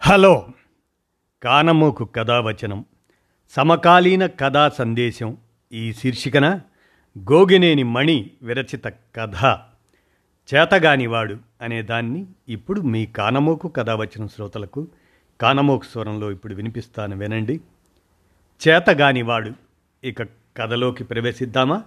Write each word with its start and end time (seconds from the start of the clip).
Hello. 0.00 0.48
కానమోకు 1.42 2.04
కథావచనం 2.04 2.84
సమకాలీన 3.50 4.26
కథా 4.26 4.68
సందేశం 4.68 5.36
ఈ 5.72 5.92
శీర్షికన 5.92 6.60
గోగినేని 7.18 7.82
మణి 7.82 8.30
విరచిత 8.42 8.86
కథ. 8.86 9.36
చేతగానివాడు 10.54 11.36
అనే 11.62 11.82
దాన్ని 11.82 12.26
ఇప్పుడు 12.48 12.80
మీ 12.80 13.06
కానమోకు 13.06 13.68
కథావచనం 13.68 14.28
శ్రోతలకు 14.28 14.88
కానమోకు 15.40 15.84
స్వరంలో 15.84 16.30
ఇప్పుడు 16.30 16.54
వినిపిస్తాను 16.54 17.16
వినండి. 17.16 17.60
చేతగానివాడు 18.68 19.52
ఇక 20.04 20.22
కథలోకి 20.56 21.04
ప్రవేశిద్దామా? 21.04 21.84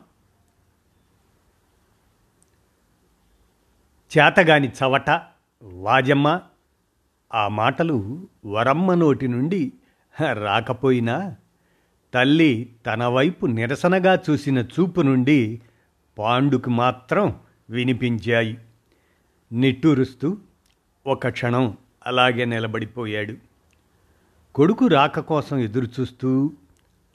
చేతగాని 4.17 4.67
చవట 4.67 5.21
వాజమ్మ 5.63 6.41
ఆ 7.33 7.47
మాటలు 7.47 8.27
వరమ్మ 8.45 8.93
నోటి 8.93 9.27
నుండి 9.27 9.73
రాకపోయినా 10.33 11.35
తల్లి 12.13 12.69
తన 12.85 13.05
వైపు 13.05 13.45
నిరసనగా 13.45 14.19
చూసిన 14.29 14.59
చూపు 14.59 15.01
నుండి 15.01 15.61
పాండుకు 16.17 16.69
మాత్రం 16.69 17.35
వినిపించాయి. 17.69 18.57
నిట్టూరుస్తూ 19.51 20.37
ఒక 21.07 21.27
క్షణం 21.27 21.77
అలాగే 22.05 22.45
నిలబడిపోయాడు. 22.45 23.33
కొడుకు 24.55 24.87
రాక 24.87 25.19
కోసం 25.19 25.57
ఎదురుచూస్తూ 25.57 26.51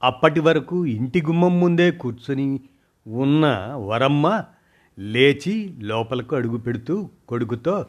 అప్పటి 0.02 0.40
వరకు 0.40 0.86
ఇంటి 0.86 1.22
గుమ్మం 1.22 1.60
ముందే 1.60 1.90
కూర్చుని 1.90 2.60
ఉన్న 3.06 3.46
వరమ్మ 3.74 4.44
లేచి 4.98 5.74
లోపలకు 5.78 6.36
అడుగు 6.36 6.56
పెడుతూ 6.56 7.10
కొడుకుతో 7.28 7.86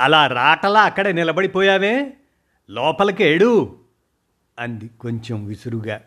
అలా 0.00 0.26
రాటలా 0.26 0.82
అక్కడే 0.82 1.12
నిలబడిపోయావే? 1.12 2.16
లోపలికి 2.70 3.24
ఏడు 3.24 3.76
అంది 4.58 4.90
కొంచెం 5.00 5.46
విసురుగా. 5.46 6.00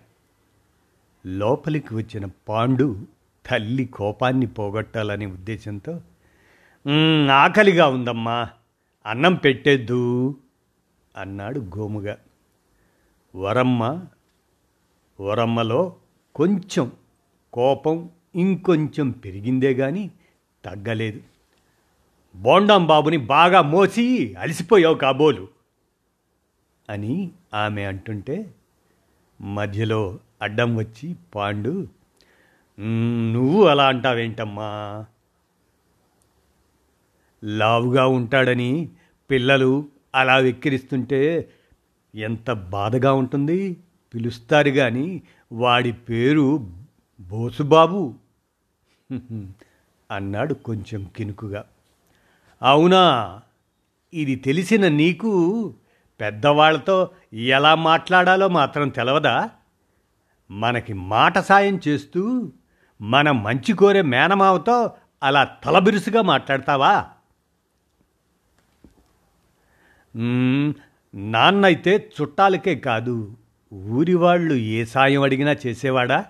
లోపలికి 1.26 1.96
వచ్చిన 1.96 2.26
పాండు 2.50 3.08
తల్లి 3.46 3.86
కోపాన్ని 3.86 4.46
పోగొట్టాలనే 4.46 5.26
ఉద్దేశంతో 5.26 6.02
ఆకలిగా 7.32 7.88
ఉందమ్మా 7.88 8.50
అన్నం 9.06 9.36
పెట్టేద్దు 9.36 10.36
అన్నాడు 11.18 11.60
గోముగా. 11.60 12.18
వరమ్మ 13.36 14.02
వరమ్మలో 15.22 15.96
కొంచెం 16.36 16.92
కోపం 17.54 18.10
ఇంకొంచెం 18.36 19.10
పెరిగిందే 19.10 19.74
కానీ 19.74 20.12
తగ్గలేదు. 20.66 21.31
బోండాం 22.36 22.88
బాబుని 22.88 23.18
బాగా 23.18 23.62
మోసి 23.62 24.06
అలసిపోయావు 24.38 24.96
కాబోలు 24.96 25.46
అని 26.90 27.16
ఆమె 27.54 27.84
అంటుంటే 27.84 28.36
మధ్యలో 29.40 30.02
అడ్డం 30.42 30.76
వచ్చి 30.76 31.16
పాండు 31.36 31.74
నువ్వు 33.34 33.68
అలా 33.68 33.88
అంటావేంటమ్మా? 33.88 34.70
లావుగా 37.44 38.08
ఉంటాడని 38.08 38.72
పిల్లలు 39.30 39.72
అలా 40.16 40.38
వెక్కిరిస్తుంటే 40.38 41.22
ఎంత 42.14 42.52
బాధగా 42.52 43.14
ఉంటుంది 43.14 43.59
పిలుస్తారు 44.14 44.70
కానీ 44.70 45.08
వాడి 45.52 45.92
పేరు 45.92 46.46
బోసుబాబు. 47.20 48.02
అన్నాడు 50.09 50.54
కొంచెం 50.54 51.09
కినుకుగా. 51.16 51.62
అవునా? 52.62 53.04
ఇది 54.14 54.36
తెలిసిన 54.36 54.88
నీకు 54.88 55.31
పెద్దవాళ్ళతో 56.22 57.12
ఎలా 57.34 57.76
మాట్లాడాలో 57.76 58.48
మాత్రం 58.48 58.90
తెలవదా? 58.90 59.50
మనకి 60.52 60.94
మాట 60.94 61.40
సాయం 61.40 61.80
చేస్తూ 61.88 62.52
మన 63.02 63.31
మంచి 63.31 63.74
కోరే 63.74 64.02
మేనమావతో 64.02 64.91
అలా 65.24 65.44
తలబిరుసుగా 65.44 66.22
మాట్లాడతావా? 66.22 66.94
నాన్నైతే 71.16 72.09
చుట్టాలకే 72.22 72.75
కాదు 72.75 73.36
ఊరి 73.74 74.13
వాళ్ళు 74.13 74.53
ఏ 74.53 74.86
సాయం 74.86 75.22
అడిగినా 75.22 75.56
చేసేవాడా? 75.68 76.25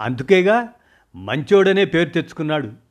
అందుకేగా 0.00 0.68
మంచోడనే 1.16 1.84
పేరు 1.84 2.08
తెచ్చుకున్నాడు. 2.08 2.83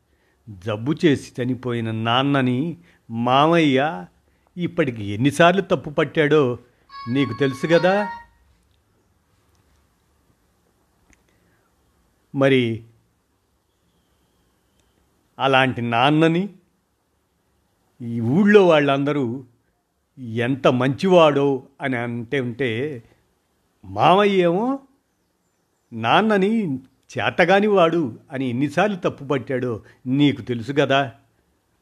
జబ్బు 0.47 0.95
చేసి 1.05 1.41
చనిపోయిన 1.41 1.91
నాన్నని 1.91 2.77
మామయ్య 3.09 4.05
ఇప్పటికి 4.57 5.03
ఎన్నిసార్లు 5.03 5.61
తప్పు 5.61 5.89
పట్టాడో 5.89 6.57
నీకు 7.11 7.33
తెలుసు 7.39 7.67
కదా? 7.67 8.09
మరి 12.35 12.85
అలాంటి 15.39 15.81
నాన్నని 15.81 16.49
ఈ 18.01 18.19
ఊళ్ళో 18.19 18.67
వాళ్ళందరూ 18.67 19.45
ఎంత 20.35 20.67
మంచివాడో 20.67 21.67
అని 21.81 21.97
అంటే 21.97 22.39
ఉంటే 22.39 23.03
మామయ్యేమో 23.85 24.79
నాన్నని 25.93 26.79
చేతగాని 27.19 27.68
వాడు 27.68 28.19
అని 28.31 28.46
ఎన్నిసార్లు 28.46 28.96
తప్పుపట్టాడో 28.96 29.81
నీకు 30.06 30.41
తెలుసు 30.41 30.72
కదా 30.72 31.12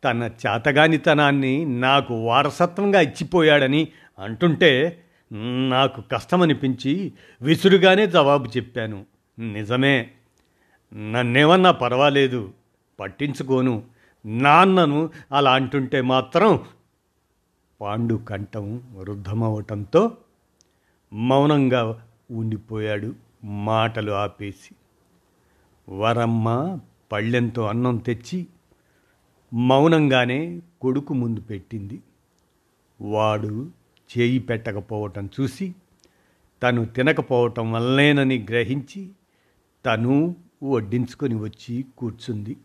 తన 0.03 0.23
చేతగానితనాన్ని 0.23 1.79
నాకు 1.79 2.13
వారసత్వంగా 2.25 3.01
ఇచ్చిపోయాడని 3.01 3.87
అంటుంటే 4.19 5.03
నాకు 5.69 6.01
కష్టమనిపించి 6.01 7.13
విసురుగానే 7.41 8.07
జవాబు 8.07 8.45
చెప్పాను. 8.45 9.05
నిజమే. 9.39 10.11
నన్నేమన్నా 11.11 11.71
పర్వాలేదు 11.71 12.53
పట్టించుకోను. 12.99 13.83
నాన్నను 14.25 15.09
అలా 15.31 15.53
అంటుంటే 15.53 16.01
మాత్రం 16.01 16.59
పాండు 17.81 18.15
కంఠం 18.15 18.81
వృద్ధమవటంతో 18.95 20.17
మౌనంగా 21.13 22.03
ఉండిపోయాడు 22.31 23.15
మాటలు 23.43 24.11
ఆపేసి. 24.11 24.75
వరమ్మ 25.89 26.79
పళ్ళెంతో 27.11 27.65
అన్నం 27.65 27.97
తెచ్చి 27.97 28.47
మౌనంగానే 29.53 30.61
కొడుకు 30.81 31.13
ముందు 31.13 31.39
పెట్టింది. 31.39 32.01
వాడు 33.01 33.69
చేయి 34.17 34.39
పెట్టకపోవటం 34.39 35.29
చూసి 35.39 35.75
తను 36.63 36.85
తినకపోవటం 36.85 37.71
వల్లేనని 37.71 38.47
గ్రహించి 38.49 39.09
తను 39.85 40.35
వడ్డించుకొని 40.63 41.35
వచ్చి 41.35 41.85
కూర్చుంది. 41.97 42.57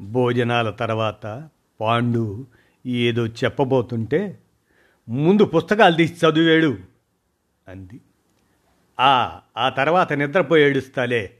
భోజనాల 0.00 0.70
తర్వాత 0.70 1.48
పాండు 1.80 2.46
ఏదో 2.86 3.26
చెప్పబోతుంటే 3.26 4.38
ముందు 5.08 5.44
పుస్తకాలు 5.44 5.94
తీసి 5.94 6.26
చదివేడు 6.26 6.78
అంది. 7.68 8.00
ఆ 9.00 9.40
ఆ 9.56 9.68
తర్వాత 9.68 10.12
నిద్రపోయేడుస్తాలే 10.12 11.36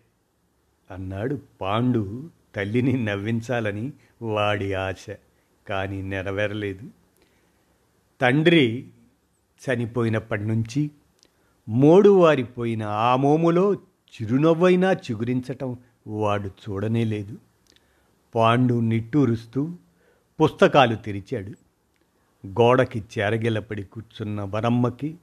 అన్నాడు 0.90 1.40
పాండు 1.60 2.30
తల్లిని 2.56 3.04
నవ్వించాలని 3.04 3.92
వాడి 4.22 4.74
ఆశ 4.74 5.06
కానీ 5.68 6.02
నెరవేరలేదు. 6.02 6.90
తండ్రి 8.20 8.88
చనిపోయినప్పటి 9.60 10.44
నుంచి 10.44 10.90
మోడు 11.68 12.08
వారిపోయిన 12.08 12.82
ఆ 12.82 13.16
మోములో 13.16 13.74
చిరునవ్వైనా 13.74 14.92
చిగురించటం 14.92 15.78
వాడు 16.06 16.48
చూడనే 16.48 17.04
లేదు 17.04 17.38
పాండు 18.34 18.80
నిట్టూరుస్తూ 18.80 19.72
పుస్తకాలు 20.42 20.96
తెరిచాడు. 20.96 21.52
గోడకి 22.46 23.04
చేరగిలపడి 23.18 23.82
కూర్చున్న 23.82 24.42
వరమ్మకి 24.42 25.16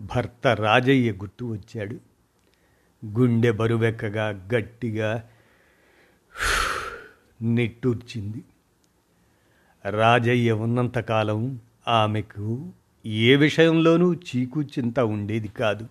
భర్త 0.00 0.46
రాజయ్య 0.46 1.12
గుర్తు 1.12 1.44
వచ్చాడు. 1.44 2.13
గుండె 3.04 3.50
బరువెక్కగా 3.50 4.28
గట్టిగా 4.54 5.22
నిట్టూర్చింది. 7.42 8.44
రాజయ్య 9.90 10.52
ఉన్నంతకాలం 10.52 11.60
ఆమెకు 11.88 12.72
ఏ 13.06 13.36
విషయంలోనూ 13.36 14.14
చీకు 14.14 14.62
చింత 14.62 15.00
ఉండేది 15.00 15.48
కాదు. 15.48 15.88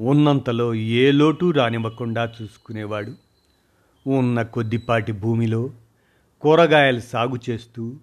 ఉన్నంతలో 0.00 0.74
ఏ 0.74 1.12
లోటు 1.12 1.50
రానివ్వకుండా 1.50 2.32
చూసుకునేవాడు. 2.42 3.12
ఉన్న 4.06 4.42
కొద్దిపాటి 4.42 5.12
భూమిలో 5.12 5.70
కూరగాయలు 6.40 7.00
సాగు 7.00 7.50
చేస్తూ 7.50 7.96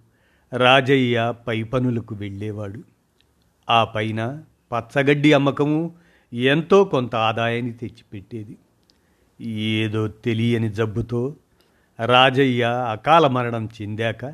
రాజయ్య 0.57 1.33
పై 1.47 1.63
పనులకు 1.63 2.15
వెళ్ళేవాడు. 2.15 2.83
ఆ 3.69 3.83
పైన 3.83 4.43
పచ్చగడ్డి 4.71 5.33
అమ్మకము 5.33 5.95
ఎంతో 6.33 6.83
కొంత 6.83 7.15
ఆదాయాన్ని 7.15 7.73
తెచ్చిపెట్టేది. 7.73 8.57
ఏదో 9.49 10.07
తెలియని 10.07 10.69
జబ్బుతో 10.69 11.35
రాజయ్య 12.05 12.63
అకాల 12.63 13.27
మరణం 13.27 13.69
చెందాక 13.81 14.25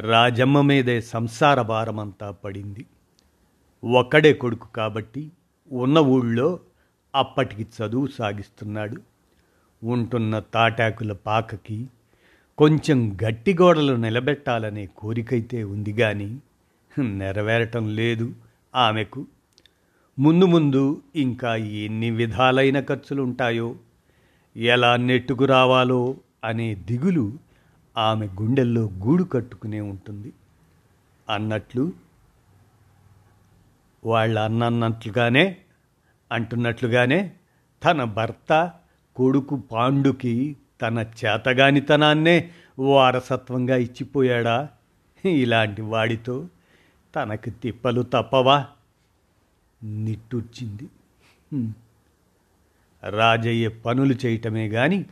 రాజమ్మ 0.00 0.60
మీదే 0.60 1.00
సంసార 1.00 1.62
భారమంతా 1.62 2.30
పడింది. 2.30 2.86
ఒక్కడే 3.84 4.32
కొడుకు 4.32 4.68
కాబట్టి 4.68 5.30
ఉన్న 5.72 5.98
ఊళ్ళో 5.98 6.60
అప్పటికి 7.14 7.62
చదువు 7.62 8.06
సాగిస్తున్నాడు. 8.06 8.96
ఉంటున్న 9.84 10.38
తాటాకుల 10.38 11.12
పాకకి 11.12 11.86
కొంచెం 12.58 13.18
గట్టి 13.24 13.54
గోడలు 13.54 13.94
నిలబెట్టాలనే 13.94 14.88
కోరికైతే 14.96 15.64
ఉంది 15.64 15.92
కానీ 15.92 16.38
నెరవేరటం 16.98 17.96
లేదు 17.96 18.34
ఆమెకు. 18.74 19.26
ముందు 20.18 20.44
ముందు 20.44 21.02
ఇంకా 21.16 21.56
ఎన్ని 21.56 22.10
విధాలైన 22.10 22.80
ఖర్చులుంటాయో 22.80 23.76
ఎలా 24.56 24.96
నెట్టుకు 24.96 25.44
రావాలో 25.44 26.16
అనే 26.44 26.74
దిగులు 26.74 27.32
ఆమె 27.98 28.26
గుండెల్లో 28.26 28.80
గూడు 28.80 29.24
కట్టుకునే 29.24 29.80
ఉంటుంది. 29.80 30.32
అన్నట్లు 31.28 31.92
వాళ్ళ 34.04 34.38
అన్నన్నట్లుగానే 34.38 35.56
అంటున్నట్లుగానే 36.32 37.32
తన 37.84 38.04
భర్త 38.04 38.72
కొడుకు 39.16 39.56
పాండుకి 39.56 40.56
తన 40.82 40.98
చేతగానితనాన్నే 40.98 42.50
వారసత్వంగా 42.78 43.76
ఇచ్చిపోయాడా? 43.76 44.68
ఇలాంటి 45.24 45.82
వాడితో 45.82 46.48
తనకి 47.16 47.50
తిప్పలు 47.50 48.02
తప్పవా? 48.02 48.66
నిట్టూర్చింది 49.84 50.88
రాజయ్య 53.10 53.68
పనులు 53.68 54.14
చేయటమే 54.26 54.68
గాని 54.68 55.04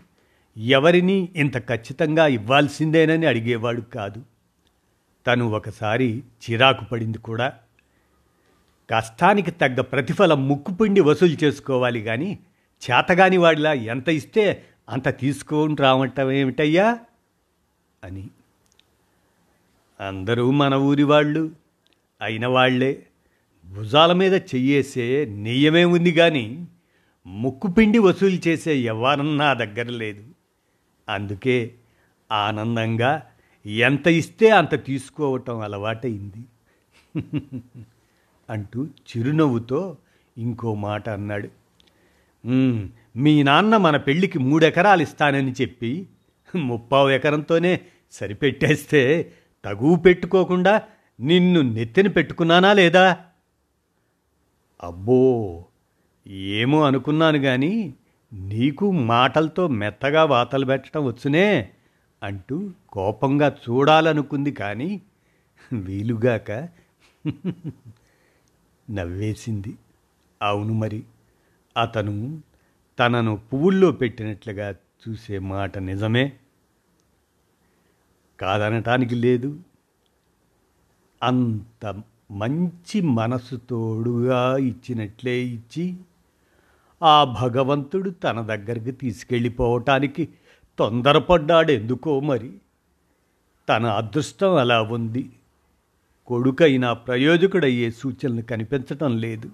ఎవరిని 0.57 1.29
ఇంత 1.37 1.59
ఖచ్చితంగా 1.59 2.27
ఇవ్వాల్సిందేనని 2.27 3.27
అడిగేవాడు 3.27 3.81
కాదు. 3.81 4.23
తను 5.27 5.49
ఒకసారి 5.49 6.19
చిరాకు 6.19 6.85
పడింది 6.85 7.19
కూడా. 7.19 7.53
కష్టానికి 8.91 9.51
తగ్గ 9.51 9.81
ప్రతిఫలం 9.81 10.49
ముక్కుపిండి 10.49 11.01
వసూలు 11.01 11.45
చేసుకోవాలి 11.45 12.03
కానీ 12.03 12.39
చేతగాని 12.83 13.37
వాడిలా 13.37 13.73
ఎంత 13.73 14.09
ఇస్తే 14.09 14.67
అంత 14.89 15.19
తీసుకొని 15.19 15.77
రావటం 15.77 16.31
ఏమిటయ్యా 16.31 16.99
అని. 18.05 18.29
అందరూ 20.01 20.51
మన 20.51 20.75
ఊరి 20.75 21.03
వాళ్ళు 21.03 21.53
అయిన 22.23 22.47
వాళ్ళే. 22.47 23.07
భుజాల 23.73 24.13
మీద 24.21 24.35
చెయ్యేసే 24.51 25.07
నెయ్యమే 25.45 25.85
ఉంది 25.97 26.13
కానీ 26.13 26.45
ముక్కుపిండి 27.27 27.99
వసూలు 28.07 28.39
చేసే 28.47 28.73
వ్యవహారం 28.85 29.29
నా 29.43 29.49
దగ్గర 29.63 29.89
లేదు. 30.03 30.25
అందుకే 31.09 31.57
ఆనందంగా 32.31 33.13
ఎంత 33.85 34.07
ఇస్తే 34.21 34.47
అంత 34.61 34.75
తీసుకోవటం 34.89 35.57
అలవాటైంది 35.67 36.43
అంటూ 38.49 38.81
చిరునవ్వుతో 39.09 39.81
ఇంకో 40.37 40.71
మాట 40.85 41.05
అన్నాడు. 41.17 41.49
మీ 43.15 43.35
నాన్న 43.49 43.75
మన 43.87 43.97
పెళ్ళికి 44.07 44.39
మూడెకరాలు 44.49 45.03
ఇస్తానని 45.07 45.53
చెప్పి 45.61 45.91
ముప్పావు 46.55 47.11
ఎకరంతోనే 47.17 47.73
సరిపెట్టేస్తే 48.15 49.03
తగువు 49.65 49.97
పెట్టుకోకుండా 50.07 50.75
నిన్ను 51.19 51.61
నెత్తిన 51.77 52.09
పెట్టుకున్నానా 52.17 52.71
లేదా? 52.81 53.05
అబ్బో 54.83 55.65
ఏమో 56.29 56.83
అనుకున్నాను 56.83 57.39
కానీ 57.39 57.95
నీకు 58.33 58.91
మాటలతో 58.93 59.69
మెత్తగా 59.69 60.25
వాతలు 60.25 60.67
పెట్టడం 60.67 61.05
వచ్చునే 61.05 61.73
అంటూ 62.23 62.71
కోపంగా 62.89 63.57
చూడాలనుకుంది 63.71 64.53
కానీ 64.53 65.03
వీలుగాక 65.73 66.69
నవ్వేసింది. 68.91 69.77
అవును 70.43 70.73
మరి 70.73 71.05
అతను 71.77 72.43
తనను 72.99 73.37
పువ్వుల్లో 73.37 73.93
పెట్టినట్లుగా 73.93 74.75
చూసే 75.03 75.39
మాట 75.39 75.79
నిజమే? 75.79 76.33
కాదనటానికి 78.41 79.15
లేదు. 79.15 79.61
అంత 81.23 82.03
మంచి 82.33 83.01
మనసు 83.01 83.57
తోడుగా 83.57 84.57
ఇచ్చినట్లే 84.57 85.39
ఇచ్చి 85.39 85.97
ఆ 87.03 87.25
భగవంతుడు 87.25 88.11
తన 88.11 88.41
దగ్గరికి 88.41 88.93
తీసుకెళ్ళిపోవటానికి 88.93 90.29
తొందరపడ్డాడెందుకో 90.79 92.21
మరి. 92.21 92.53
తన 93.69 93.87
అదృష్టం 93.87 94.55
అలా 94.55 94.83
ఉంది. 94.83 95.31
కొడుకైనా 96.27 96.93
ప్రయోజకుడయ్యే 96.93 97.91
సూచనలు 97.91 98.43
కనిపించటం 98.43 99.19
లేదు. 99.19 99.51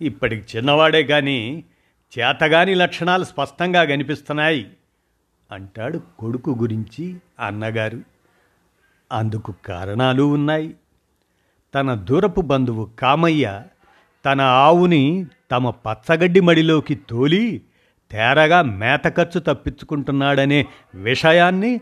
ఇప్పటికి 0.00 0.58
చిన్నవాడే 0.58 1.02
కానీ 1.02 1.64
చేతగాని 2.18 2.74
లక్షణాలు 2.74 3.24
స్పష్టంగా 3.24 3.84
కనిపిస్తున్నాయి 3.84 4.70
అంటాడు 5.50 6.00
కొడుకు 6.18 6.50
గురించి 6.50 7.16
అన్నగారు. 7.40 8.00
అందుకు 9.12 9.54
కారణాలు 9.66 10.22
ఉన్నాయి. 10.22 10.74
తన 11.76 11.94
దూరపు 11.94 12.40
బంధువు 12.40 12.84
కామయ్య 12.84 13.62
తన 14.24 14.40
ఆవుని 14.40 15.26
తమ 15.50 15.70
పచ్చగడ్డి 15.70 16.40
మడిలోకి 16.40 16.94
తోలి 16.94 17.62
తేరగా 18.10 18.62
మేత 18.62 19.08
ఖర్చు 19.08 19.40
తప్పించుకుంటున్నాడనే 19.40 20.66
విషయాన్ని 20.94 21.80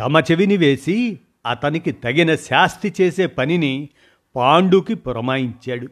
తమ 0.00 0.18
చెవిని 0.18 0.56
వేసి 0.56 1.18
అతనికి 1.46 1.92
తగిన 1.92 2.34
శాస్తి 2.34 2.94
చేసే 3.00 3.26
పనిని 3.26 3.88
పాండుకి 4.36 4.94
పురమాయించాడు. 4.94 5.88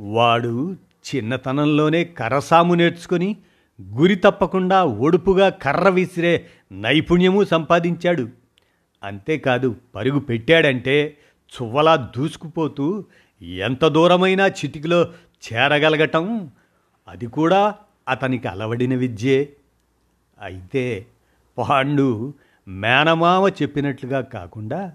వాడు 0.00 0.72
చిన్నతనంలోనే 0.72 2.04
కర్రసాము 2.04 2.74
నేర్చుకుని 2.74 3.36
గురి 3.82 4.14
తప్పకుండా 4.14 4.84
ఒడుపుగా 4.84 5.48
కర్ర 5.48 5.88
విసిరే 5.88 6.46
నైపుణ్యము 6.72 7.44
సంపాదించాడు. 7.44 8.28
అంతేకాదు 9.02 9.76
పరుగు 9.94 10.20
పెట్టాడంటే 10.20 11.16
చువ్వలా 11.52 12.12
దూసుకుపోతూ 12.16 13.04
ఎంత 13.42 13.84
దూరమైనా 13.84 14.46
చిటికిలో 14.46 15.12
చేరగలగటం 15.42 16.50
అది 17.08 17.26
కూడా 17.26 17.74
అతనికి 18.08 18.48
అలవడిన 18.48 18.94
విద్యే. 18.94 19.54
అయితే 20.40 21.06
పాండు 21.58 22.34
మేనమామ 22.68 23.48
చెప్పినట్లుగా 23.48 24.20
కాకుండా 24.20 24.92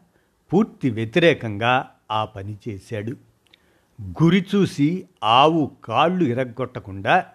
పూర్తి 0.51 0.89
వ్యతిరేకంగా 0.89 1.89
ఆ 2.11 2.25
పని 2.25 2.57
చేశాడు. 2.69 3.13
గురి 4.23 4.45
చూసి 4.55 5.05
ఆవు 5.23 5.71
కాళ్ళు 5.85 6.23
ఇరగ్గొట్టకుండా 6.25 7.25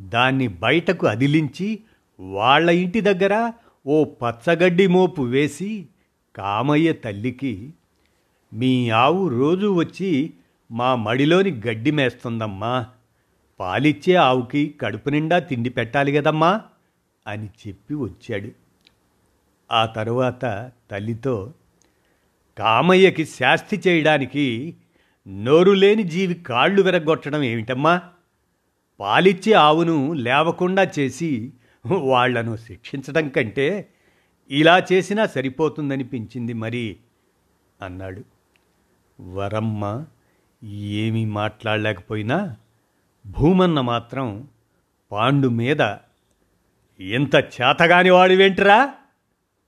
దాన్ని 0.00 0.48
బయటకు 0.48 1.06
అదిలించి 1.06 1.80
వాళ్ళ 2.20 2.70
ఇంటి 2.70 3.00
దగ్గర 3.00 3.52
ఓ 3.86 4.04
పచ్చగడ్డి 4.04 4.86
మోపు 4.86 5.22
వేసి 5.22 5.88
కామయ్య 6.36 6.92
తల్లికి 6.92 7.72
మీ 8.52 8.90
ఆవు 8.90 9.28
రోజు 9.28 9.74
వచ్చి 9.74 10.32
మా 10.70 10.96
మడిలోని 10.96 11.50
గడ్డి 11.50 11.90
మేస్తుందమ్మా. 11.90 12.86
పాలిచ్చే 13.60 14.14
ఆవుకి 14.14 14.74
కడుపు 14.80 15.10
నిండా 15.10 15.38
తిండి 15.38 15.70
పెట్టాలి 15.70 16.12
కదమ్మా 16.12 16.60
అని 17.26 17.46
చెప్పి 17.46 17.94
వచ్చాడు. 17.94 18.48
ఆ 19.72 19.86
తరువాత 19.86 20.70
తల్లితో 20.90 21.54
కామయ్యకి 22.58 23.24
శాస్తి 23.24 23.82
చేయడానికి 23.88 24.76
నోరు 25.28 25.72
లేని 25.72 26.02
జీవి 26.02 26.34
కాళ్ళు 26.34 26.82
విరగొట్టడం 26.82 27.42
ఏమిటమ్మా? 27.42 28.02
పాలిచ్చే 29.00 29.52
ఆవును 29.52 30.12
లేవకుండా 30.12 30.90
చేసి 30.98 31.52
వాళ్ళను 31.86 32.56
శిక్షించడం 32.56 33.28
కంటే 33.28 33.88
ఇలా 34.50 34.82
చేసినా 34.92 35.26
సరిపోతుందనిపించింది 35.26 36.52
మరి 36.52 36.96
అన్నాడు. 37.82 38.41
వరమ్మ 39.22 40.04
ఏమీ 40.68 41.24
మాట్లాడలేకపోయినా 41.24 42.56
భూమన్న 43.26 43.80
మాత్రం 43.80 44.48
పాండు 45.12 45.48
మీద 45.48 45.80
ఎంత 47.00 47.34
చేతగాని 47.34 48.10
వాడివేంటిరా 48.10 48.94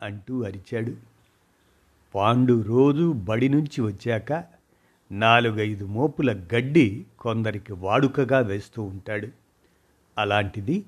అంటూ 0.02 0.44
అరిచాడు. 0.44 0.92
పాండు 2.14 2.62
రోజు 2.62 3.12
బడి 3.12 3.48
నుంచి 3.48 3.80
వచ్చాక 3.80 4.44
నాలుగైదు 5.12 5.84
మోపుల 5.84 6.32
గడ్డి 6.32 7.06
కొందరికి 7.18 7.72
వాడుకగా 7.72 8.38
వేస్తూ 8.38 8.82
ఉంటాడు. 8.82 9.28
అలాంటిది 10.18 10.84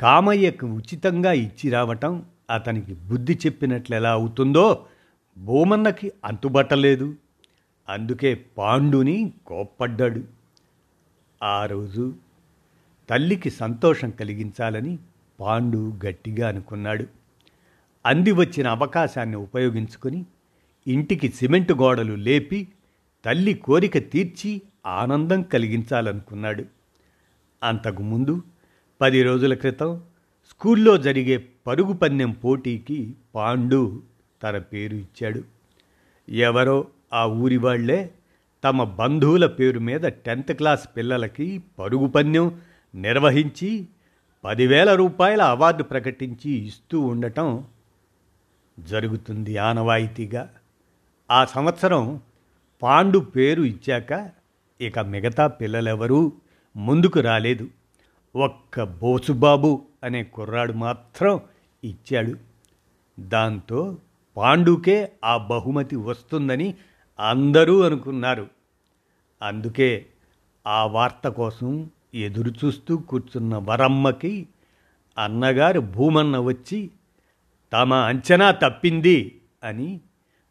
కామయ్యకు 0.00 0.66
ఉచితంగా 0.66 1.32
ఇచ్చి 1.32 1.70
రావటం 1.70 2.24
అతనికి 2.50 2.94
బుద్ధి 2.94 3.38
చెప్పినట్లు 3.46 3.96
ఎలా 3.96 4.12
అవుతుందో 4.12 4.84
భూమన్నకి 5.38 6.12
అంతుబట్టలేదు. 6.24 7.14
అందుకే 7.88 8.34
పాండుని 8.34 9.32
కోప్పడ్డాడు. 9.46 10.24
ఆ 11.42 11.66
రోజు 11.66 12.14
తల్లికి 13.10 13.50
సంతోషం 13.50 14.10
కలిగించాలని 14.10 14.98
పాండు 15.40 15.92
గట్టిగా 16.06 16.48
అనుకున్నాడు. 16.48 17.06
అంది 18.06 18.32
వచ్చిన 18.32 18.68
అవకాశాన్ని 18.68 19.36
ఉపయోగించుకొని 19.36 20.26
ఇంటికి 20.86 21.28
సిమెంట్ 21.28 21.72
గోడలు 21.72 22.14
లేపి 22.14 22.68
తల్లి 23.24 23.54
కోరిక 23.54 24.12
తీర్చి 24.12 24.62
ఆనందం 24.86 25.42
కలిగించాలనుకున్నాడు. 25.42 26.64
అంతకుముందు 27.62 28.42
పది 29.00 29.22
రోజుల 29.22 29.54
క్రితం 29.54 30.00
స్కూల్లో 30.50 30.96
జరిగే 30.96 31.48
పరుగు 31.66 31.92
పందెం 31.92 32.30
పోటీకి 32.30 33.14
పాండు 33.34 34.02
తన 34.42 34.58
పేరు 34.58 34.96
ఇచ్చాడు. 34.96 35.44
ఎవరో 36.28 36.86
ఆ 37.12 37.26
ఊరి 37.26 37.56
వాళ్ళే 37.56 38.10
తమ 38.64 38.84
బంధువుల 38.84 39.46
పేరు 39.46 39.80
మీద 39.80 40.00
టెన్త్ 40.00 40.52
క్లాస్ 40.52 40.88
పిల్లలకి 40.96 41.62
పరుగు 41.78 42.06
పందెం 42.06 42.60
నిర్వహించి 42.94 43.86
పదివేల 44.44 44.94
రూపాయల 44.94 45.42
అవార్డు 45.42 45.82
ప్రకటించి 45.82 46.50
ఇస్తూ 46.66 47.00
ఉండటం 47.00 47.64
జరుగుతుంది 48.78 49.56
ఆనవాయితీగా. 49.56 50.50
ఆ 51.30 51.44
సంవత్సరం 51.44 52.20
పాండు 52.82 53.18
పేరు 53.18 53.62
ఇచ్చాక 53.62 54.30
ఇక 54.80 54.98
మిగతా 54.98 55.46
పిల్లలెవరూ 55.46 56.32
ముందుకు 56.76 57.20
రాలేదు. 57.20 57.68
ఒక్క 58.36 58.82
బోసుబాబు 58.82 59.82
అనే 60.04 60.22
కుర్రాడు 60.22 60.72
మాత్రం 60.72 61.40
ఇచ్చాడు. 61.84 62.34
దాంతో 63.20 63.96
పాండుకే 64.36 65.12
ఆ 65.24 65.36
బహుమతి 65.36 65.96
వస్తుందని 65.96 66.74
అందరూ 67.20 67.80
అనుకున్నారు. 67.80 68.46
అందుకే 69.42 70.06
ఆ 70.66 70.86
వార్త 70.86 71.28
కోసం 71.28 71.90
ఎదురుచూస్తూ 72.14 72.96
కూర్చున్న 72.96 73.56
వరమ్మకి 73.56 74.46
అన్నగారు 75.18 75.80
భూమన్న 75.80 76.38
వచ్చి 76.38 76.90
తమ 77.72 77.94
అంచనా 77.94 78.50
తప్పింది 78.50 79.40
అని 79.64 80.00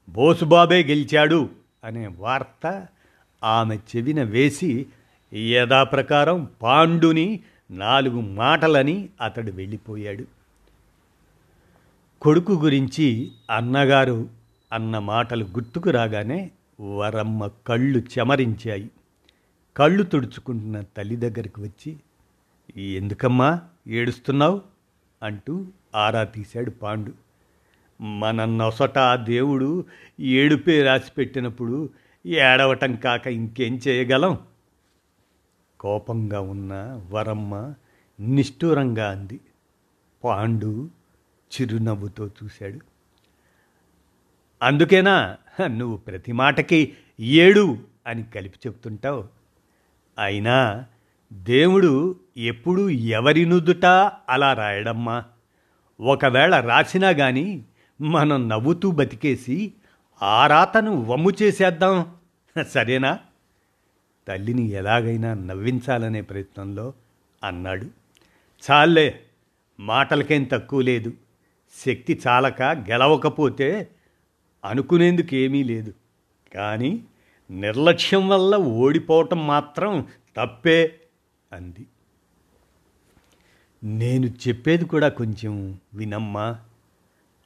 బోసుబాబే 0.10 0.84
గెలిచాడు 0.84 1.50
అనే 1.84 2.08
వార్త 2.08 2.88
ఆమె 3.44 3.76
చెవిన 3.76 4.24
వేసి 4.24 4.86
యథాప్రకారం 5.34 6.48
పాండుని 6.62 7.40
నాలుగు 7.72 8.22
మాటలని 8.22 9.10
అతడు 9.22 9.52
వెళ్ళిపోయాడు. 9.52 10.26
కొడుకు 12.22 12.52
గురించి 12.52 13.32
అన్నగారు 13.52 14.30
అన్న 14.74 15.00
మాటలు 15.00 15.44
గుర్తుకు 15.44 15.90
రాగానే 15.90 16.52
వరమ్మ 16.80 17.48
కళ్ళు 17.48 18.00
చెమరించాయి. 18.00 18.92
కళ్ళు 19.78 20.04
తుడుచుకుంటున్న 20.04 20.82
తల్లి 20.82 21.16
దగ్గరికి 21.16 21.62
వచ్చి 21.62 21.98
ఎందుకమ్మా 22.82 23.62
ఏడుస్తున్నావు? 23.88 24.62
అంటూ 25.24 25.66
ఆరా 25.96 26.24
తీశాడు 26.24 26.70
పాండు. 26.70 27.14
మన 28.02 28.46
నొసట 28.46 29.16
దేవుడు 29.16 29.86
ఏడుపే 30.20 30.84
రాసి 30.84 31.12
పెట్టినప్పుడు 31.18 31.90
ఏడవటం 32.26 32.96
కాక 32.96 33.28
ఇంకేం 33.28 33.80
చేయగలం? 33.88 34.40
కోపంగా 35.80 36.40
ఉన్న 36.40 37.04
వరమ్మ 37.10 37.74
నిష్ఠూరంగా 38.20 39.12
అంది. 39.12 39.40
పాండు 40.24 40.90
చిరునవ్వుతో 41.54 42.28
చూశాడు. 42.28 42.97
అందుకేనా? 44.64 45.38
నువ్వు 45.66 45.98
ప్రతి 45.98 46.32
మాటకి 46.32 46.94
ఏడు 47.20 47.78
అని 48.08 48.24
కలిపి 48.24 48.60
చెప్తుంటావు. 48.68 49.26
అయినా 50.20 50.86
దేవుడు 51.34 52.20
ఎప్పుడు 52.38 52.90
ఎవరి 52.90 53.46
నుదుట 53.46 53.86
అలా 54.30 54.54
రాయడమ్మా. 54.54 55.24
ఒకవేళ 56.00 56.60
రాసినా 56.60 57.10
గాని 57.10 57.64
మనం 58.02 58.50
నవ్వుతూ 58.50 58.92
బతికేసి 58.92 59.74
ఆ 60.22 60.48
రాతను 60.48 61.04
వమ్ము 61.04 61.32
చేసేద్దాం. 61.42 62.16
సరేనా? 62.68 63.20
తల్లిని 64.28 64.70
ఎలాగైనా 64.70 65.34
నవ్వించాలనే 65.34 66.22
ప్రయత్నంలో 66.22 66.94
అన్నాడు. 67.44 67.86
చాలే 68.72 69.20
మాటలకేం 69.80 70.44
తక్కువ 70.44 70.82
లేదు. 70.82 71.14
శక్తి 71.86 72.22
చాలక 72.28 72.62
గెలవకపోతే 72.64 73.90
అనుకునేందుకు 74.68 75.36
ఏమీ 75.36 75.64
లేదు. 75.64 75.94
కానీ 76.54 77.04
నిర్లక్ష్యం 77.52 78.30
వల్ల 78.30 78.56
ఓడిపోవటం 78.56 79.48
మాత్రం 79.48 80.08
తప్పే 80.38 80.96
అంది. 81.52 81.86
నేను 83.84 84.26
చెప్పేది 84.26 84.86
కూడా 84.86 85.10
కొంచెం 85.10 85.80
వినమ్మా. 85.94 86.60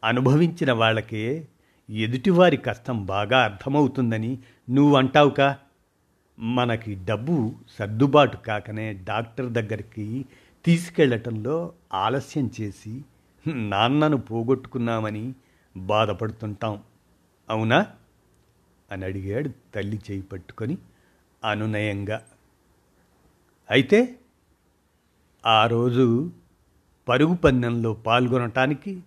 అనుభవించిన 0.03 0.71
వాళ్ళకే 0.71 1.47
ఎదుటివారి 1.89 2.57
కష్టం 2.57 3.05
బాగా 3.05 3.43
అర్థమవుతుందని 3.43 4.37
నువ్వు 4.69 4.97
అంటావుకా 4.97 5.57
మనకి 6.39 6.97
డబ్బు 7.05 7.53
సర్దుబాటు 7.79 8.37
కాకనే 8.37 8.93
డాక్టర్ 8.93 9.49
దగ్గరికి 9.49 10.25
తీసుకెళ్ళటంలో 10.65 11.73
ఆలస్యం 11.93 12.51
చేసి 12.61 12.93
నాన్నను 13.47 14.17
పోగొట్టుకున్నామని 14.17 15.33
బాధపడుతుంటాం. 15.77 16.79
అవునా? 17.51 17.87
అని 18.91 19.05
అడిగాడు 19.05 19.49
తల్లి 19.75 19.99
చేయి 20.11 20.21
పట్టుకొని 20.21 20.77
అనునయంగా. 21.43 22.21
అయితే 23.71 24.15
ఆ 25.45 25.65
రోజు 25.65 26.31
పరుగు 27.07 27.33
పందెంలో 27.35 27.93
పాల్గొనటానికి 27.93 29.01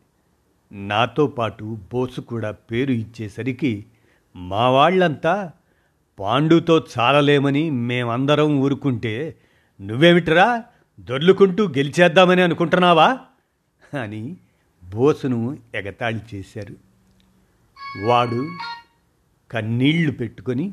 నాతో 0.72 1.26
పాటు 1.26 1.78
బోసు 1.92 2.20
కూడా 2.20 2.50
పేరు 2.50 2.92
ఇచ్చేసరికి 2.92 3.86
మా 4.36 4.70
వాళ్ళంతా 4.70 5.52
పాండుతో 6.18 6.86
చాలలేమని 6.98 7.70
మేమందరం 7.70 8.60
ఊరుకుంటే 8.60 9.38
నువ్వేమిట్రా 9.80 10.64
దొర్లుకుంటూ 11.00 11.68
గెలిచేద్దామని 11.68 12.42
అనుకుంటున్నావా? 12.42 13.18
అని 14.00 14.36
బోసును 14.84 15.58
ఎగతాళి 15.74 16.20
చేశారు. 16.34 16.93
వాడు 18.02 18.50
కన్నీళ్ళు 19.50 20.12
పెట్టుకొని 20.12 20.72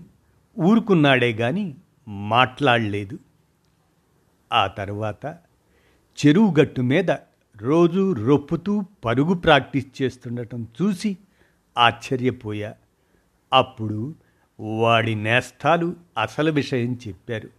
ఊరుకున్నాడే 0.59 1.33
గాని 1.33 1.75
మాట్లాడలేదు. 2.07 3.19
ఆ 4.53 4.67
తర్వాత 4.67 5.25
చెరువు 6.25 6.55
గట్టు 6.61 6.81
మీద 6.81 7.11
రోజు 7.57 8.13
రొప్పుతూ 8.13 8.83
పరుగు 9.05 9.33
ప్రాక్టీస్ 9.33 10.01
చేస్తుండటం 10.01 10.67
చూసి 10.81 11.17
ఆశ్చర్యపోయా. 11.77 12.75
అప్పుడు 13.53 14.15
వాడి 14.59 15.15
నేస్తాలు 15.15 15.95
అసలు 16.17 16.51
విషయం 16.51 16.99
చెప్పారు. 17.07 17.49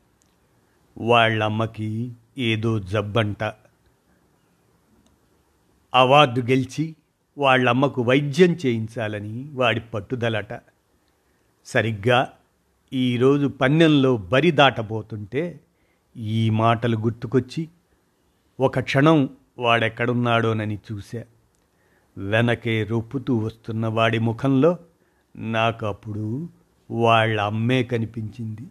వాళ్ళమ్మకి 0.98 2.12
ఏదో 2.38 2.78
జబ్బంట. 2.78 3.52
అవార్డు 5.94 6.40
గెలిచి 6.40 6.96
వాళ్ళమ్మకు 7.38 8.02
వైద్యం 8.02 8.52
చేయించాలని 8.66 9.50
వాడి 9.52 9.80
పట్టుదలట. 9.80 10.60
సరిగ్గా 11.66 12.32
ఈరోజు 12.92 13.46
పన్నెంలో 13.46 14.16
బరి 14.16 14.50
దాటబోతుంటే 14.50 15.60
ఈ 16.16 16.50
మాటలు 16.50 16.96
గుర్తుకొచ్చి 16.96 17.68
ఒక 18.60 18.80
క్షణం 18.80 19.28
వాడెక్కడున్నాడోనని 19.58 20.78
చూశా. 20.92 21.24
వెనకే 22.18 22.84
రొప్పుతూ 22.84 23.36
వస్తున్న 23.36 23.86
వాడి 23.86 24.18
ముఖంలో 24.18 24.78
నాకు 25.36 25.86
అప్పుడు 25.86 26.48
వాళ్ళ 26.90 27.40
అమ్మే 27.40 27.82
కనిపించింది. 27.82 28.62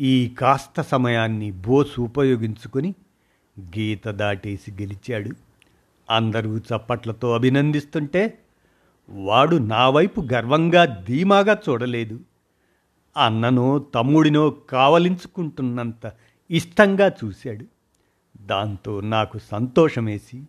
ఈ 0.00 0.34
కాస్త 0.38 0.80
సమయాన్ని 0.80 1.50
బోస్ 1.50 2.00
ఉపయోగించుకొని 2.00 2.94
గీత 3.60 4.08
దాటేసి 4.08 4.72
గెలిచాడు. 4.72 5.43
అందరూ 6.10 6.58
చప్పట్లతో 6.58 7.34
అభినందిస్తుంటే 7.34 8.38
వాడు 9.08 9.56
నా 9.56 9.88
వైపు 9.88 10.26
గర్వంగా 10.32 11.04
ధీమాగా 11.08 11.58
చూడలేదు. 11.68 12.20
అన్ననో 13.16 13.78
తమ్ముడినో 13.78 14.50
కావలించుకుంటున్నంత 14.50 16.12
ఇష్టంగా 16.50 17.12
చూశాడు. 17.24 17.64
దాంతో 18.42 19.00
నాకు 19.00 19.38
సంతోషమేసి 19.38 20.42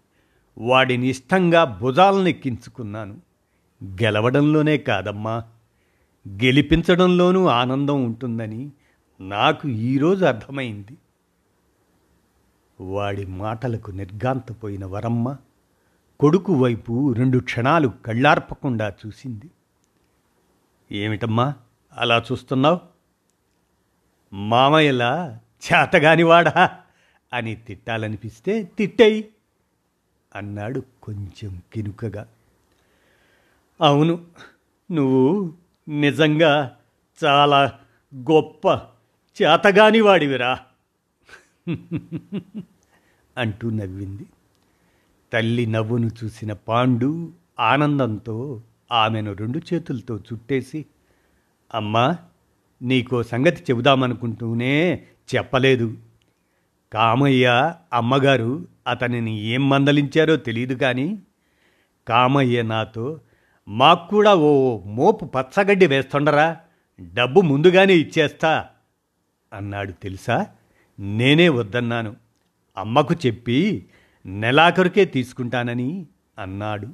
వాడిని 0.57 1.07
ఇష్టంగా 1.07 1.63
భుజాలనెక్కించుకున్నాను. 1.63 3.21
గెలవడంలోనే 3.83 4.77
కాదమ్మా 4.77 5.43
గెలిపించడంలోనూ 6.27 7.45
ఆనందం 7.45 8.03
ఉంటుందని 8.03 8.71
నాకు 9.19 9.67
ఈరోజు 9.67 10.25
అర్థమైంది. 10.25 10.97
వాడి 12.81 13.25
మాటలకు 13.25 13.91
నిర్గాంతపోయిన 13.91 14.85
వరమ్మ 14.85 15.35
కొడుకు 16.19 16.53
వైపు 16.53 17.13
రెండు 17.13 17.37
క్షణాలు 17.37 17.87
కళ్ళార్పకుండా 17.87 18.93
చూసింది. 19.05 19.49
ఏమిటమ్మా 20.91 21.53
అలా 21.97 22.23
చూస్తున్నావు? 22.31 22.79
మామయ్యలా 24.33 25.39
చేతగానివాడా 25.65 26.79
అని 27.33 27.55
తిట్టాలనిపిస్తే 27.55 28.63
తిట్టేయి 28.63 29.29
అన్నాడు 30.35 30.83
కొంచెం 31.03 31.61
కినుకగా. 31.73 32.27
అవును 33.81 34.25
నువ్వు 34.91 35.53
నిజంగా 35.89 36.77
చాలా 37.23 37.79
గొప్ప 38.15 38.67
చేతగానివాడివిరా. 39.41 40.59
అంటూ 43.37 43.69
నవ్వింది. 43.69 44.25
తల్లి 45.35 45.65
నవ్వును 45.65 46.09
చూసిన 46.23 46.53
పాండు 46.53 47.33
ఆనందంతో 47.59 48.61
ఆమెను 48.91 49.33
రెండు 49.33 49.61
చేతులతో 49.73 50.17
చుట్టేసి 50.17 50.85
అమ్మా 51.73 52.17
నీకో 52.81 53.23
సంగతి 53.23 53.63
చెబుదామనుకుంటూనే 53.63 55.03
చెప్పలేదు. 55.35 55.97
కామయ్య 56.93 57.73
అమ్మగారు 57.93 58.67
అతనిని 58.87 59.41
ఏం 59.41 59.69
మందలించారో 59.69 60.35
తెలియదు 60.35 60.73
కానీ 60.73 61.19
కామయ్య 62.07 62.61
నాతో 62.61 63.19
మాకు 63.67 64.09
కూడా 64.09 64.35
ఓ 64.35 64.81
మోపు 64.85 65.25
పచ్చగడ్డి 65.25 65.87
వేస్తుండరా 65.87 66.57
డబ్బు 67.13 67.41
ముందుగానే 67.41 67.93
ఇచ్చేస్తా 67.93 68.65
అన్నాడు 69.53 69.91
తెలుసా? 69.91 70.47
నేనే 70.99 71.49
వద్దన్నాను. 71.49 72.15
అమ్మకు 72.77 73.13
చెప్పి 73.13 73.85
నెలాఖరుకే 74.25 75.05
తీసుకుంటానని 75.05 76.05
అన్నాడు. 76.39 76.87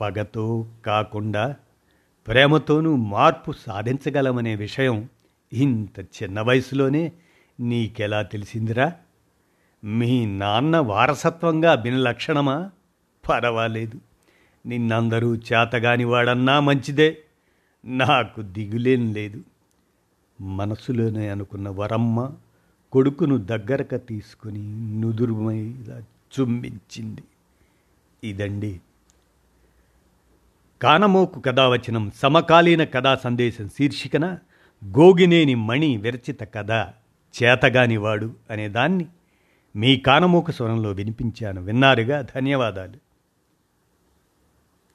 పగతో 0.00 0.66
కాకుండా 0.86 1.56
ప్రేమతోనూ 2.26 2.96
మార్పు 2.96 3.52
సాధించగలమనే 3.52 4.54
విషయం 4.54 5.08
ఇంత 5.52 6.00
చిన్న 6.00 6.40
వయసులోనే 6.40 7.12
నీకెలా 7.60 8.22
తెలిసిందిరా? 8.22 8.92
మీ 9.84 10.26
నాన్న 10.26 10.78
వారసత్వంగా 10.78 11.72
అభిన 11.72 11.96
లక్షణమా? 11.96 12.70
పర్వాలేదు. 13.28 14.00
నిన్నందరూ 14.66 15.36
చేతగాని 15.36 16.04
వాడన్నా 16.04 16.60
మంచిదే. 16.60 17.18
నాకు 17.84 18.42
దిగులేం 18.42 19.12
లేదు. 19.12 19.44
మనసులోనే 20.40 21.28
అనుకున్న 21.28 21.68
వరమ్మ 21.68 22.32
కొడుకును 22.92 23.36
దగ్గరక 23.36 24.08
తీసుకుని 24.08 24.62
నుదురు 25.00 25.34
మీద 25.34 26.02
చుంబించింది 26.40 27.22
ఇదండి 28.24 28.80
కానమోకు 30.82 31.40
కథావచనం 31.40 32.10
సమకాలీన 32.14 32.84
కథా 32.84 33.14
సందేశం 33.14 33.68
శీర్షికన 33.68 34.38
గోగినేని 34.84 35.54
మణి 35.54 35.96
విరచిత 35.96 36.40
కథ 36.40 36.70
చేతగానివాడు 37.42 38.32
అనేదాన్ని 38.50 39.06
మీ 39.76 39.96
కానమోక 39.96 40.50
స్వరంలో 40.50 40.90
వినిపించాను. 40.90 41.62
విన్నారుగా? 41.62 42.20
ధన్యవాదాలు. 42.20 43.05